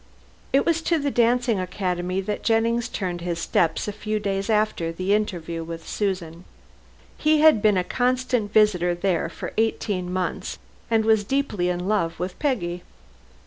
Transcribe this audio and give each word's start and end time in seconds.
It 0.51 0.65
was 0.65 0.81
to 0.81 0.97
the 0.97 1.11
Dancing 1.11 1.59
Academy 1.59 2.21
that 2.21 2.41
Jennings 2.41 2.89
turned 2.89 3.21
his 3.21 3.37
steps 3.37 3.87
a 3.87 3.91
few 3.91 4.19
days 4.19 4.49
after 4.49 4.91
the 4.91 5.13
interview 5.13 5.63
with 5.63 5.87
Susan. 5.87 6.43
He 7.19 7.41
had 7.41 7.61
been 7.61 7.77
a 7.77 7.83
constant 7.83 8.51
visitor 8.51 8.95
there 8.95 9.29
for 9.29 9.53
eighteen 9.59 10.11
months 10.11 10.57
and 10.89 11.05
was 11.05 11.23
deeply 11.23 11.69
in 11.69 11.87
love 11.87 12.19
with 12.19 12.39
Peggy. 12.39 12.81